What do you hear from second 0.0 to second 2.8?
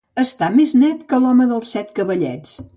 Estar més net que l'home dels cavallets.